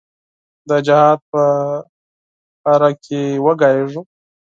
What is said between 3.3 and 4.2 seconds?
وږغیږو.